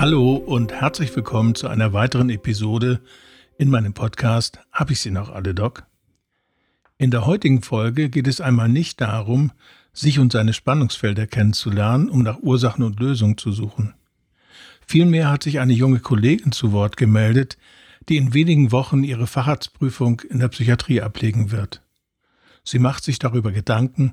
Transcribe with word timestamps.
Hallo 0.00 0.36
und 0.36 0.72
herzlich 0.72 1.14
willkommen 1.16 1.56
zu 1.56 1.66
einer 1.66 1.92
weiteren 1.92 2.30
Episode 2.30 3.00
in 3.58 3.68
meinem 3.68 3.94
Podcast 3.94 4.60
Hab 4.70 4.92
ich 4.92 5.00
sie 5.00 5.10
noch 5.10 5.28
alle, 5.28 5.56
Doc? 5.56 5.88
In 6.98 7.10
der 7.10 7.26
heutigen 7.26 7.62
Folge 7.62 8.08
geht 8.08 8.28
es 8.28 8.40
einmal 8.40 8.68
nicht 8.68 9.00
darum, 9.00 9.50
sich 9.92 10.20
und 10.20 10.30
seine 10.30 10.52
Spannungsfelder 10.52 11.26
kennenzulernen, 11.26 12.10
um 12.10 12.22
nach 12.22 12.38
Ursachen 12.38 12.84
und 12.84 13.00
Lösungen 13.00 13.38
zu 13.38 13.50
suchen. 13.50 13.94
Vielmehr 14.86 15.32
hat 15.32 15.42
sich 15.42 15.58
eine 15.58 15.72
junge 15.72 15.98
Kollegin 15.98 16.52
zu 16.52 16.70
Wort 16.70 16.96
gemeldet, 16.96 17.58
die 18.08 18.18
in 18.18 18.34
wenigen 18.34 18.70
Wochen 18.70 19.02
ihre 19.02 19.26
Facharztprüfung 19.26 20.20
in 20.20 20.38
der 20.38 20.46
Psychiatrie 20.46 21.00
ablegen 21.00 21.50
wird. 21.50 21.82
Sie 22.62 22.78
macht 22.78 23.02
sich 23.02 23.18
darüber 23.18 23.50
Gedanken, 23.50 24.12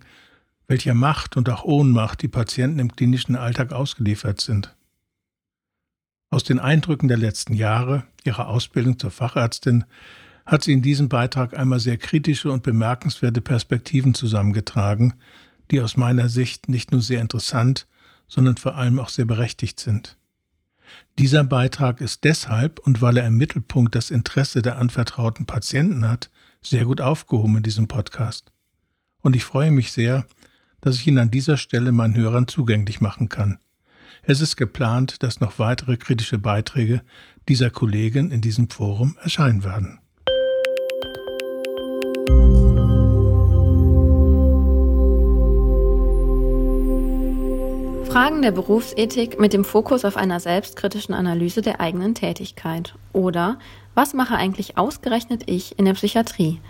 welcher 0.65 0.95
Macht 0.95 1.37
und 1.37 1.47
auch 1.47 1.63
Ohnmacht 1.63 2.23
die 2.23 2.27
Patienten 2.27 2.79
im 2.79 2.95
klinischen 2.95 3.35
Alltag 3.35 3.71
ausgeliefert 3.71 4.41
sind. 4.41 4.75
Aus 6.35 6.43
den 6.43 6.59
Eindrücken 6.59 7.07
der 7.07 7.15
letzten 7.15 7.53
Jahre 7.53 8.03
ihrer 8.25 8.49
Ausbildung 8.49 8.99
zur 8.99 9.09
Fachärztin 9.09 9.85
hat 10.45 10.65
sie 10.65 10.73
in 10.73 10.81
diesem 10.81 11.07
Beitrag 11.07 11.57
einmal 11.57 11.79
sehr 11.79 11.97
kritische 11.97 12.51
und 12.51 12.61
bemerkenswerte 12.61 13.39
Perspektiven 13.39 14.13
zusammengetragen, 14.13 15.13
die 15.71 15.79
aus 15.79 15.95
meiner 15.95 16.27
Sicht 16.27 16.67
nicht 16.67 16.91
nur 16.91 17.01
sehr 17.01 17.21
interessant, 17.21 17.87
sondern 18.27 18.57
vor 18.57 18.75
allem 18.75 18.99
auch 18.99 19.07
sehr 19.07 19.23
berechtigt 19.23 19.79
sind. 19.79 20.17
Dieser 21.19 21.45
Beitrag 21.45 22.01
ist 22.01 22.25
deshalb 22.25 22.79
und 22.79 23.01
weil 23.01 23.15
er 23.15 23.27
im 23.27 23.37
Mittelpunkt 23.37 23.95
das 23.95 24.11
Interesse 24.11 24.61
der 24.61 24.77
anvertrauten 24.77 25.45
Patienten 25.45 26.05
hat, 26.05 26.31
sehr 26.61 26.83
gut 26.83 26.99
aufgehoben 26.99 27.55
in 27.55 27.63
diesem 27.63 27.87
Podcast. 27.87 28.51
Und 29.21 29.37
ich 29.37 29.45
freue 29.45 29.71
mich 29.71 29.93
sehr, 29.93 30.25
dass 30.81 30.97
ich 30.97 31.07
ihn 31.07 31.17
an 31.17 31.31
dieser 31.31 31.55
Stelle 31.55 31.93
meinen 31.93 32.17
Hörern 32.17 32.49
zugänglich 32.49 32.99
machen 32.99 33.29
kann. 33.29 33.57
Es 34.23 34.41
ist 34.41 34.55
geplant, 34.55 35.23
dass 35.23 35.39
noch 35.39 35.59
weitere 35.59 35.97
kritische 35.97 36.37
Beiträge 36.37 37.01
dieser 37.47 37.69
Kollegin 37.69 38.31
in 38.31 38.41
diesem 38.41 38.69
Forum 38.69 39.17
erscheinen 39.21 39.63
werden. 39.63 39.99
Fragen 48.15 48.41
der 48.41 48.51
Berufsethik 48.51 49.41
mit 49.41 49.51
dem 49.51 49.65
Fokus 49.65 50.05
auf 50.05 50.15
einer 50.15 50.39
selbstkritischen 50.39 51.13
Analyse 51.13 51.61
der 51.61 51.81
eigenen 51.81 52.15
Tätigkeit. 52.15 52.95
Oder 53.11 53.59
was 53.93 54.13
mache 54.13 54.35
eigentlich 54.35 54.77
ausgerechnet 54.77 55.43
ich 55.47 55.77
in 55.77 55.83
der 55.83 55.95
Psychiatrie? 55.95 56.61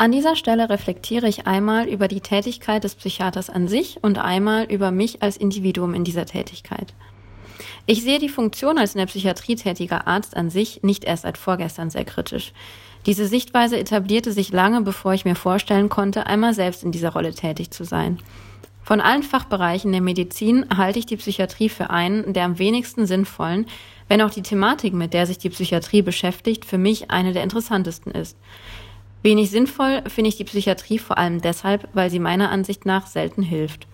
An 0.00 0.12
dieser 0.12 0.36
Stelle 0.36 0.70
reflektiere 0.70 1.26
ich 1.26 1.48
einmal 1.48 1.88
über 1.88 2.06
die 2.06 2.20
Tätigkeit 2.20 2.84
des 2.84 2.94
Psychiaters 2.94 3.50
an 3.50 3.66
sich 3.66 3.98
und 4.00 4.16
einmal 4.16 4.62
über 4.66 4.92
mich 4.92 5.24
als 5.24 5.36
Individuum 5.36 5.92
in 5.92 6.04
dieser 6.04 6.24
Tätigkeit. 6.24 6.94
Ich 7.84 8.04
sehe 8.04 8.20
die 8.20 8.28
Funktion 8.28 8.78
als 8.78 8.94
in 8.94 9.00
der 9.00 9.06
Psychiatrie 9.06 9.56
tätiger 9.56 10.06
Arzt 10.06 10.36
an 10.36 10.50
sich 10.50 10.84
nicht 10.84 11.02
erst 11.02 11.24
seit 11.24 11.36
vorgestern 11.36 11.90
sehr 11.90 12.04
kritisch. 12.04 12.52
Diese 13.06 13.26
Sichtweise 13.26 13.76
etablierte 13.76 14.30
sich 14.30 14.52
lange, 14.52 14.82
bevor 14.82 15.14
ich 15.14 15.24
mir 15.24 15.34
vorstellen 15.34 15.88
konnte, 15.88 16.26
einmal 16.26 16.54
selbst 16.54 16.84
in 16.84 16.92
dieser 16.92 17.12
Rolle 17.12 17.34
tätig 17.34 17.72
zu 17.72 17.82
sein. 17.82 18.18
Von 18.84 19.00
allen 19.00 19.24
Fachbereichen 19.24 19.90
der 19.90 20.00
Medizin 20.00 20.64
halte 20.76 21.00
ich 21.00 21.06
die 21.06 21.16
Psychiatrie 21.16 21.68
für 21.68 21.90
einen 21.90 22.32
der 22.34 22.44
am 22.44 22.60
wenigsten 22.60 23.04
sinnvollen, 23.06 23.66
wenn 24.06 24.22
auch 24.22 24.30
die 24.30 24.42
Thematik, 24.42 24.94
mit 24.94 25.12
der 25.12 25.26
sich 25.26 25.38
die 25.38 25.50
Psychiatrie 25.50 26.02
beschäftigt, 26.02 26.64
für 26.64 26.78
mich 26.78 27.10
eine 27.10 27.32
der 27.32 27.42
interessantesten 27.42 28.12
ist. 28.12 28.36
Wenig 29.22 29.50
sinnvoll 29.50 30.02
finde 30.06 30.28
ich 30.28 30.36
die 30.36 30.44
Psychiatrie 30.44 30.98
vor 30.98 31.18
allem 31.18 31.40
deshalb, 31.40 31.88
weil 31.92 32.10
sie 32.10 32.20
meiner 32.20 32.50
Ansicht 32.50 32.86
nach 32.86 33.06
selten 33.06 33.42
hilft. 33.42 33.86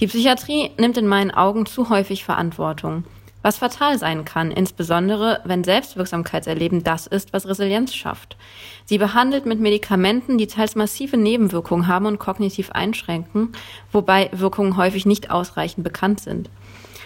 Die 0.00 0.06
Psychiatrie 0.06 0.70
nimmt 0.78 0.96
in 0.96 1.06
meinen 1.06 1.30
Augen 1.30 1.66
zu 1.66 1.88
häufig 1.88 2.24
Verantwortung 2.24 3.04
was 3.42 3.58
fatal 3.58 3.98
sein 3.98 4.24
kann, 4.24 4.50
insbesondere 4.50 5.40
wenn 5.44 5.64
Selbstwirksamkeitserleben 5.64 6.82
das 6.82 7.06
ist, 7.06 7.32
was 7.32 7.46
Resilienz 7.46 7.94
schafft. 7.94 8.36
Sie 8.84 8.98
behandelt 8.98 9.46
mit 9.46 9.60
Medikamenten, 9.60 10.38
die 10.38 10.48
teils 10.48 10.74
massive 10.74 11.16
Nebenwirkungen 11.16 11.86
haben 11.86 12.06
und 12.06 12.18
kognitiv 12.18 12.72
einschränken, 12.72 13.52
wobei 13.92 14.28
Wirkungen 14.32 14.76
häufig 14.76 15.06
nicht 15.06 15.30
ausreichend 15.30 15.84
bekannt 15.84 16.20
sind. 16.20 16.50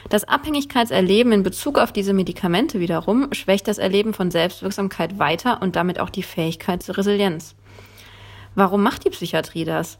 Das 0.08 0.24
Abhängigkeitserleben 0.24 1.32
in 1.32 1.42
Bezug 1.42 1.78
auf 1.78 1.92
diese 1.92 2.12
Medikamente 2.12 2.80
wiederum 2.80 3.32
schwächt 3.32 3.68
das 3.68 3.78
Erleben 3.78 4.14
von 4.14 4.30
Selbstwirksamkeit 4.30 5.18
weiter 5.18 5.62
und 5.62 5.76
damit 5.76 6.00
auch 6.00 6.10
die 6.10 6.22
Fähigkeit 6.22 6.82
zur 6.82 6.98
Resilienz. 6.98 7.54
Warum 8.54 8.82
macht 8.82 9.04
die 9.04 9.10
Psychiatrie 9.10 9.64
das? 9.64 9.98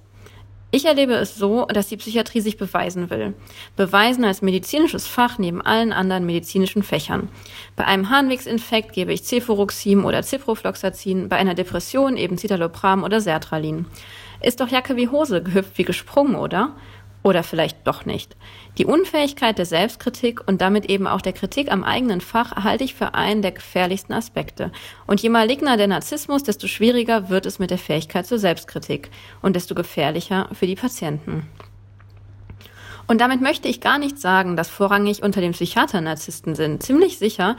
Ich 0.75 0.87
erlebe 0.87 1.13
es 1.13 1.37
so, 1.37 1.67
dass 1.67 1.89
die 1.89 1.99
Psychiatrie 1.99 2.41
sich 2.41 2.57
beweisen 2.57 3.11
will. 3.11 3.35
Beweisen 3.77 4.25
als 4.25 4.41
medizinisches 4.41 5.07
Fach 5.07 5.37
neben 5.37 5.61
allen 5.61 5.93
anderen 5.93 6.25
medizinischen 6.25 6.83
Fächern. 6.83 7.29
Bei 7.77 7.85
einem 7.85 8.09
Harnwegsinfekt 8.09 8.95
gebe 8.95 9.13
ich 9.13 9.23
Cefuroxim 9.23 10.07
oder 10.07 10.23
Ciprofloxacin, 10.23 11.29
bei 11.29 11.37
einer 11.37 11.55
Depression 11.55 12.17
eben 12.17 12.39
Citalopram 12.39 13.05
oder 13.05 13.21
Sertralin. 13.21 13.85
Ist 14.41 14.61
doch 14.61 14.69
Jacke 14.69 14.97
wie 14.97 15.09
Hose, 15.09 15.43
gehüpft 15.43 15.77
wie 15.77 15.85
gesprungen, 15.85 16.37
oder? 16.37 16.75
Oder 17.23 17.45
vielleicht 17.45 17.87
doch 17.87 18.05
nicht. 18.05 18.37
Die 18.79 18.85
Unfähigkeit 18.85 19.57
der 19.57 19.67
Selbstkritik 19.67 20.47
und 20.49 20.61
damit 20.61 20.87
eben 20.87 21.07
auch 21.07 21.21
der 21.21 21.33
Kritik 21.33 21.71
am 21.71 21.85
eigenen 21.85 22.21
Fach 22.21 22.65
halte 22.65 22.83
ich 22.83 22.95
für 22.95 23.15
einen 23.15 23.43
der 23.43 23.53
gefährlichsten 23.53 24.13
Aspekte. 24.13 24.73
Und 25.07 25.23
je 25.23 25.29
maligner 25.29 25.77
der 25.77 25.87
Narzissmus, 25.87 26.43
desto 26.43 26.67
schwieriger 26.67 27.29
wird 27.29 27.47
es 27.47 27.61
mit 27.61 27.71
der 27.71 27.79
Fähigkeit 27.79 28.27
zur 28.27 28.39
Selbstkritik 28.39 29.11
und 29.41 29.55
desto 29.55 29.75
gefährlicher 29.77 30.49
für 30.53 30.67
die 30.67 30.75
Patienten. 30.75 31.47
Und 33.07 33.21
damit 33.21 33.41
möchte 33.41 33.69
ich 33.69 33.81
gar 33.81 33.99
nicht 33.99 34.19
sagen, 34.19 34.57
dass 34.57 34.69
vorrangig 34.69 35.23
unter 35.23 35.41
den 35.41 35.53
Psychiatern 35.53 36.05
Narzissten 36.05 36.55
sind. 36.55 36.83
Ziemlich 36.83 37.19
sicher 37.19 37.57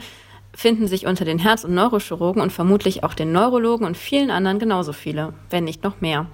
finden 0.54 0.88
sich 0.88 1.06
unter 1.06 1.24
den 1.24 1.38
Herz- 1.38 1.64
und 1.64 1.74
Neurochirurgen 1.74 2.42
und 2.42 2.52
vermutlich 2.52 3.02
auch 3.02 3.14
den 3.14 3.32
Neurologen 3.32 3.86
und 3.86 3.96
vielen 3.96 4.30
anderen 4.30 4.58
genauso 4.58 4.92
viele, 4.92 5.34
wenn 5.50 5.64
nicht 5.64 5.84
noch 5.84 6.00
mehr. 6.00 6.26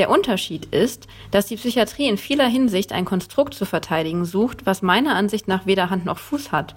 Der 0.00 0.08
Unterschied 0.08 0.64
ist, 0.74 1.08
dass 1.30 1.44
die 1.44 1.56
Psychiatrie 1.56 2.08
in 2.08 2.16
vieler 2.16 2.46
Hinsicht 2.46 2.90
ein 2.90 3.04
Konstrukt 3.04 3.52
zu 3.52 3.66
verteidigen 3.66 4.24
sucht, 4.24 4.64
was 4.64 4.80
meiner 4.80 5.14
Ansicht 5.14 5.46
nach 5.46 5.66
weder 5.66 5.90
Hand 5.90 6.06
noch 6.06 6.16
Fuß 6.16 6.52
hat. 6.52 6.74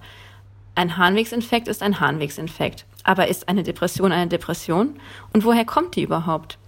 Ein 0.74 0.98
Harnwegsinfekt 0.98 1.66
ist 1.66 1.82
ein 1.82 2.00
Harnwegsinfekt. 2.00 2.84
Aber 3.02 3.28
ist 3.28 3.48
eine 3.48 3.62
Depression 3.62 4.12
eine 4.12 4.28
Depression? 4.28 4.96
Und 5.32 5.46
woher 5.46 5.64
kommt 5.64 5.96
die 5.96 6.02
überhaupt? 6.02 6.58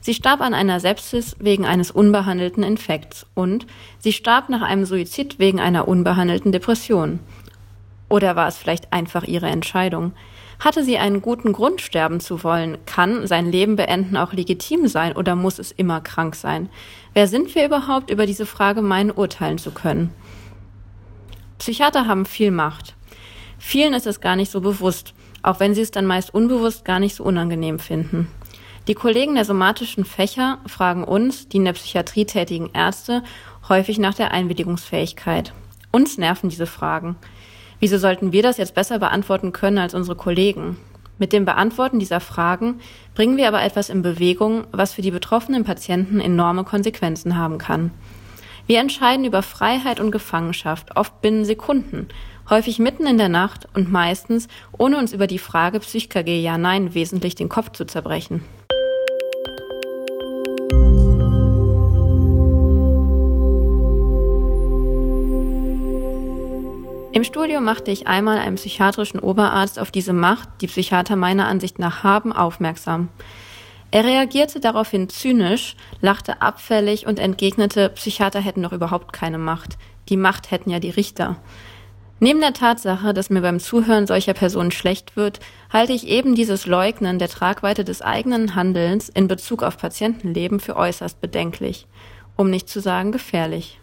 Sie 0.00 0.14
starb 0.14 0.42
an 0.42 0.54
einer 0.54 0.78
Sepsis 0.78 1.34
wegen 1.40 1.66
eines 1.66 1.90
unbehandelten 1.90 2.62
Infekts 2.62 3.26
und 3.34 3.66
sie 3.98 4.12
starb 4.12 4.48
nach 4.48 4.62
einem 4.62 4.84
Suizid 4.84 5.40
wegen 5.40 5.58
einer 5.58 5.88
unbehandelten 5.88 6.52
Depression. 6.52 7.18
Oder 8.10 8.36
war 8.36 8.48
es 8.48 8.58
vielleicht 8.58 8.92
einfach 8.92 9.24
ihre 9.24 9.46
Entscheidung? 9.46 10.12
Hatte 10.58 10.84
sie 10.84 10.98
einen 10.98 11.22
guten 11.22 11.54
Grund, 11.54 11.80
sterben 11.80 12.20
zu 12.20 12.44
wollen? 12.44 12.76
Kann 12.84 13.26
sein 13.26 13.50
Leben 13.50 13.76
beenden 13.76 14.18
auch 14.18 14.34
legitim 14.34 14.88
sein 14.88 15.16
oder 15.16 15.36
muss 15.36 15.58
es 15.58 15.70
immer 15.70 16.02
krank 16.02 16.34
sein? 16.34 16.68
Wer 17.14 17.28
sind 17.28 17.54
wir 17.54 17.64
überhaupt, 17.64 18.10
über 18.10 18.26
diese 18.26 18.44
Frage 18.44 18.82
meinen 18.82 19.12
urteilen 19.12 19.56
zu 19.56 19.70
können? 19.70 20.12
Psychiater 21.58 22.06
haben 22.06 22.26
viel 22.26 22.50
Macht. 22.50 22.94
Vielen 23.58 23.94
ist 23.94 24.06
es 24.06 24.20
gar 24.20 24.36
nicht 24.36 24.50
so 24.50 24.60
bewusst, 24.60 25.14
auch 25.42 25.60
wenn 25.60 25.74
sie 25.74 25.82
es 25.82 25.92
dann 25.92 26.06
meist 26.06 26.34
unbewusst 26.34 26.84
gar 26.84 26.98
nicht 26.98 27.14
so 27.14 27.24
unangenehm 27.24 27.78
finden. 27.78 28.28
Die 28.88 28.94
Kollegen 28.94 29.36
der 29.36 29.44
somatischen 29.44 30.04
Fächer 30.04 30.58
fragen 30.66 31.04
uns, 31.04 31.48
die 31.48 31.58
in 31.58 31.64
der 31.64 31.74
Psychiatrie 31.74 32.24
tätigen 32.24 32.70
Ärzte, 32.74 33.22
häufig 33.68 33.98
nach 33.98 34.14
der 34.14 34.32
Einwilligungsfähigkeit. 34.32 35.52
Uns 35.92 36.18
nerven 36.18 36.48
diese 36.48 36.66
Fragen. 36.66 37.16
Wieso 37.80 37.96
sollten 37.96 38.32
wir 38.32 38.42
das 38.42 38.58
jetzt 38.58 38.74
besser 38.74 38.98
beantworten 38.98 39.52
können 39.52 39.78
als 39.78 39.94
unsere 39.94 40.16
Kollegen? 40.16 40.76
Mit 41.18 41.32
dem 41.32 41.46
Beantworten 41.46 41.98
dieser 41.98 42.20
Fragen 42.20 42.80
bringen 43.14 43.36
wir 43.36 43.48
aber 43.48 43.62
etwas 43.62 43.88
in 43.88 44.02
Bewegung, 44.02 44.64
was 44.70 44.94
für 44.94 45.02
die 45.02 45.10
betroffenen 45.10 45.64
Patienten 45.64 46.20
enorme 46.20 46.64
Konsequenzen 46.64 47.36
haben 47.36 47.58
kann. 47.58 47.90
Wir 48.66 48.80
entscheiden 48.80 49.24
über 49.24 49.42
Freiheit 49.42 49.98
und 49.98 50.12
Gefangenschaft, 50.12 50.96
oft 50.96 51.20
binnen 51.22 51.44
Sekunden, 51.44 52.08
häufig 52.48 52.78
mitten 52.78 53.06
in 53.06 53.18
der 53.18 53.28
Nacht 53.28 53.66
und 53.74 53.90
meistens, 53.90 54.48
ohne 54.76 54.98
uns 54.98 55.12
über 55.12 55.26
die 55.26 55.38
Frage 55.38 55.80
Psych-KG 55.80 56.40
Ja-Nein 56.40 56.94
wesentlich 56.94 57.34
den 57.34 57.48
Kopf 57.48 57.72
zu 57.72 57.86
zerbrechen. 57.86 58.42
Im 67.12 67.24
Studium 67.24 67.64
machte 67.64 67.90
ich 67.90 68.06
einmal 68.06 68.38
einen 68.38 68.54
psychiatrischen 68.54 69.18
Oberarzt 69.18 69.80
auf 69.80 69.90
diese 69.90 70.12
Macht, 70.12 70.48
die 70.60 70.68
Psychiater 70.68 71.16
meiner 71.16 71.48
Ansicht 71.48 71.80
nach 71.80 72.04
haben, 72.04 72.32
aufmerksam. 72.32 73.08
Er 73.90 74.04
reagierte 74.04 74.60
daraufhin 74.60 75.08
zynisch, 75.08 75.74
lachte 76.00 76.40
abfällig 76.40 77.08
und 77.08 77.18
entgegnete, 77.18 77.88
Psychiater 77.88 78.40
hätten 78.40 78.62
doch 78.62 78.72
überhaupt 78.72 79.12
keine 79.12 79.38
Macht. 79.38 79.76
Die 80.08 80.16
Macht 80.16 80.52
hätten 80.52 80.70
ja 80.70 80.78
die 80.78 80.90
Richter. 80.90 81.36
Neben 82.20 82.40
der 82.40 82.52
Tatsache, 82.52 83.12
dass 83.12 83.28
mir 83.28 83.40
beim 83.40 83.58
Zuhören 83.58 84.06
solcher 84.06 84.34
Personen 84.34 84.70
schlecht 84.70 85.16
wird, 85.16 85.40
halte 85.72 85.92
ich 85.92 86.06
eben 86.06 86.36
dieses 86.36 86.66
Leugnen 86.66 87.18
der 87.18 87.28
Tragweite 87.28 87.82
des 87.82 88.02
eigenen 88.02 88.54
Handelns 88.54 89.08
in 89.08 89.26
Bezug 89.26 89.64
auf 89.64 89.78
Patientenleben 89.78 90.60
für 90.60 90.76
äußerst 90.76 91.20
bedenklich, 91.20 91.88
um 92.36 92.50
nicht 92.50 92.68
zu 92.68 92.80
sagen 92.80 93.10
gefährlich. 93.10 93.80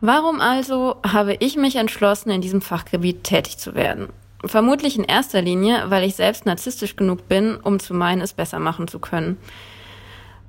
Warum 0.00 0.40
also 0.40 0.96
habe 1.06 1.36
ich 1.40 1.56
mich 1.56 1.76
entschlossen, 1.76 2.30
in 2.30 2.40
diesem 2.40 2.62
Fachgebiet 2.62 3.22
tätig 3.22 3.58
zu 3.58 3.74
werden? 3.74 4.08
Vermutlich 4.42 4.96
in 4.96 5.04
erster 5.04 5.42
Linie, 5.42 5.84
weil 5.88 6.04
ich 6.04 6.14
selbst 6.14 6.46
narzisstisch 6.46 6.96
genug 6.96 7.28
bin, 7.28 7.56
um 7.56 7.78
zu 7.78 7.92
meinen, 7.92 8.22
es 8.22 8.32
besser 8.32 8.58
machen 8.58 8.88
zu 8.88 8.98
können. 8.98 9.36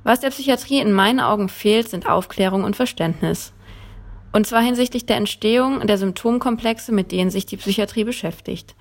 Was 0.05 0.21
der 0.21 0.29
Psychiatrie 0.29 0.79
in 0.79 0.93
meinen 0.93 1.19
Augen 1.19 1.49
fehlt, 1.49 1.89
sind 1.89 2.07
Aufklärung 2.07 2.63
und 2.63 2.77
Verständnis. 2.77 3.51
Und 4.31 4.47
zwar 4.47 4.61
hinsichtlich 4.61 5.05
der 5.05 5.17
Entstehung 5.17 5.85
der 5.85 5.97
Symptomkomplexe, 5.97 6.93
mit 6.93 7.11
denen 7.11 7.29
sich 7.29 7.45
die 7.45 7.57
Psychiatrie 7.57 8.05
beschäftigt. 8.05 8.75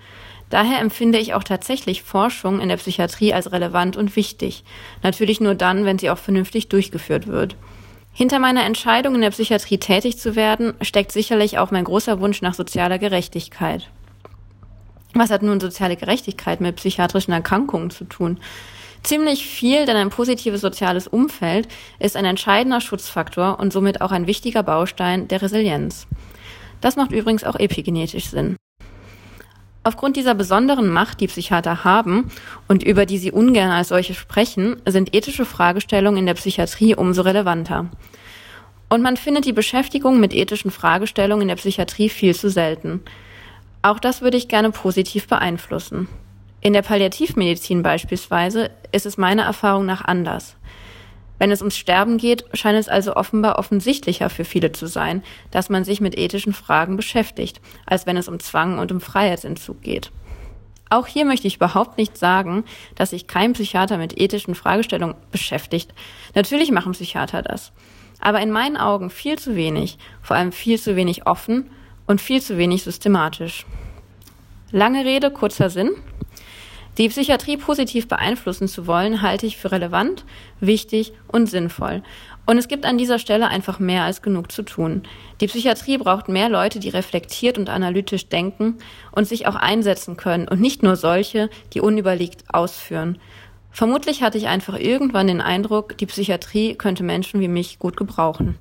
Daher 0.51 0.81
empfinde 0.81 1.19
ich 1.19 1.35
auch 1.35 1.43
tatsächlich 1.43 2.05
Forschung 2.05 2.61
in 2.61 2.69
der 2.69 2.77
Psychiatrie 2.77 3.35
als 3.35 3.51
relevant 3.51 3.97
und 3.97 4.15
wichtig. 4.15 4.63
Natürlich 5.03 5.41
nur 5.41 5.57
dann, 5.57 5.85
wenn 5.85 5.99
sie 5.99 6.11
auch 6.11 6.19
vernünftig 6.19 6.69
durchgeführt 6.69 7.27
wird. 7.27 7.57
Hinter 8.13 8.39
meiner 8.39 8.65
Entscheidung, 8.65 9.15
in 9.15 9.21
der 9.21 9.31
Psychiatrie 9.31 9.79
tätig 9.79 10.19
zu 10.19 10.37
werden, 10.37 10.75
steckt 10.83 11.13
sicherlich 11.13 11.59
auch 11.59 11.71
mein 11.71 11.85
großer 11.85 12.21
Wunsch 12.21 12.43
nach 12.43 12.55
sozialer 12.55 12.99
Gerechtigkeit. 12.99 13.89
Was 15.15 15.31
hat 15.31 15.43
nun 15.43 15.61
soziale 15.61 15.97
Gerechtigkeit 15.97 16.61
mit 16.61 16.77
psychiatrischen 16.77 17.33
Erkrankungen 17.33 17.91
zu 17.91 18.05
tun? 18.05 18.39
Ziemlich 19.03 19.47
viel, 19.47 19.87
denn 19.87 19.97
ein 19.97 20.11
positives 20.11 20.61
soziales 20.61 21.09
Umfeld 21.09 21.69
ist 21.99 22.17
ein 22.17 22.27
entscheidender 22.27 22.81
Schutzfaktor 22.81 23.59
und 23.59 23.73
somit 23.73 24.03
auch 24.03 24.13
ein 24.13 24.27
wichtiger 24.27 24.63
Baustein 24.63 25.27
der 25.29 25.41
Resilienz. 25.41 26.07
Das 26.81 26.97
macht 26.97 27.13
übrigens 27.13 27.45
auch 27.45 27.59
epigenetisch 27.59 28.27
Sinn. 28.27 28.57
Aufgrund 29.83 30.17
dieser 30.17 30.35
besonderen 30.35 30.89
Macht, 30.89 31.21
die 31.21 31.27
Psychiater 31.27 31.85
haben 31.85 32.31
und 32.69 32.83
über 32.83 33.07
die 33.07 33.17
sie 33.17 33.33
ungern 33.33 33.71
als 33.71 33.89
solche 33.89 34.13
sprechen, 34.13 34.77
sind 34.87 35.15
ethische 35.15 35.47
Fragestellungen 35.47 36.19
in 36.19 36.27
der 36.27 36.35
Psychiatrie 36.35 36.95
umso 36.95 37.23
relevanter. 37.23 37.87
Und 38.91 39.03
man 39.03 39.17
findet 39.17 39.47
die 39.47 39.55
Beschäftigung 39.55 40.21
mit 40.21 40.35
ethischen 40.35 40.71
Fragestellungen 40.71 41.43
in 41.43 41.49
der 41.49 41.57
Psychiatrie 41.57 42.11
viel 42.11 42.35
zu 42.35 42.51
selten. 42.51 43.01
Auch 43.83 43.99
das 44.01 44.21
würde 44.21 44.37
ich 44.37 44.49
gerne 44.49 44.71
positiv 44.71 45.29
beeinflussen. 45.29 46.09
In 46.61 46.75
der 46.75 46.83
Palliativmedizin 46.83 47.83
beispielsweise 47.83 48.71
ist 48.93 49.07
es 49.07 49.17
meiner 49.17 49.45
Erfahrung 49.45 49.87
nach 49.87 50.05
anders. 50.05 50.57
Wenn 51.41 51.51
es 51.51 51.63
ums 51.63 51.79
Sterben 51.79 52.19
geht, 52.19 52.45
scheint 52.53 52.79
es 52.79 52.91
also 52.91 53.17
offenbar 53.17 53.59
offensichtlicher 53.59 54.29
für 54.29 54.45
viele 54.45 54.73
zu 54.73 54.87
sein, 54.87 55.23
dass 55.51 55.71
man 55.71 55.85
sich 55.85 56.03
mit 56.03 56.19
ethischen 56.19 56.53
Fragen 56.53 56.99
beschäftigt, 56.99 57.63
als 57.87 58.07
wenn 58.07 58.19
es 58.19 58.29
um 58.29 58.39
Zwang 58.41 58.79
und 58.79 58.93
um 58.93 59.01
Freiheitsentzug 59.01 59.81
geht. 59.81 60.13
Auch 60.91 61.07
hier 61.07 61.25
möchte 61.25 61.47
ich 61.47 61.57
überhaupt 61.57 61.97
nicht 61.97 62.19
sagen, 62.19 62.65
dass 62.95 63.11
sich 63.11 63.27
kein 63.27 63.55
Psychiater 63.55 63.97
mit 63.97 64.21
ethischen 64.21 64.55
Fragestellungen 64.55 65.17
beschäftigt. 65.33 65.95
Natürlich 66.35 66.71
machen 66.73 66.93
Psychiater 66.93 67.41
das. 67.41 67.73
Aber 68.21 68.43
in 68.43 68.51
meinen 68.51 68.77
Augen 68.77 69.09
viel 69.09 69.39
zu 69.39 69.57
wenig, 69.57 69.97
vor 70.21 70.37
allem 70.37 70.53
viel 70.53 70.79
zu 70.79 70.95
wenig 70.95 71.27
offen 71.27 71.71
und 72.07 72.21
viel 72.21 72.43
zu 72.43 72.59
wenig 72.59 72.83
systematisch. 72.83 73.65
Lange 74.73 75.07
Rede, 75.07 75.31
kurzer 75.31 75.71
Sinn. 75.71 75.93
Die 76.99 77.09
Psychiatrie 77.09 77.57
positiv 77.57 78.09
beeinflussen 78.09 78.69
zu 78.69 78.87
wollen, 78.87 79.23
halte 79.23 79.47
ich 79.47 79.57
für 79.57 79.73
relevant, 79.73 80.25
wichtig 80.59 81.13
und 81.29 81.47
sinnvoll. 81.47 82.03
Und 82.47 82.59
es 82.59 82.69
gibt 82.69 82.85
an 82.85 82.99
dieser 82.99 83.19
Stelle 83.19 83.49
einfach 83.49 83.79
mehr 83.79 84.03
als 84.03 84.23
genug 84.23 84.51
zu 84.51 84.63
tun. 84.63 85.05
Die 85.41 85.47
Psychiatrie 85.47 85.99
braucht 85.99 86.29
mehr 86.29 86.49
Leute, 86.49 86.81
die 86.81 86.89
reflektiert 86.89 87.59
und 87.59 87.69
analytisch 87.69 88.29
denken 88.29 88.79
und 89.13 89.29
sich 89.29 89.47
auch 89.47 89.55
einsetzen 89.55 90.17
können 90.17 90.49
und 90.49 90.61
nicht 90.61 90.83
nur 90.83 90.97
solche, 90.97 91.49
die 91.73 91.81
unüberlegt 91.81 92.53
ausführen. 92.53 93.19
Vermutlich 93.71 94.23
hatte 94.23 94.37
ich 94.37 94.49
einfach 94.49 94.77
irgendwann 94.77 95.29
den 95.29 95.41
Eindruck, 95.41 95.97
die 95.97 96.07
Psychiatrie 96.07 96.75
könnte 96.75 97.05
Menschen 97.05 97.41
wie 97.41 97.49
mich 97.49 97.79
gut 97.79 97.97
gebrauchen. 97.97 98.59